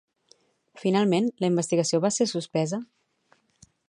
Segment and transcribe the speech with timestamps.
[0.83, 2.81] Finalment, la investigació va ser suspesa?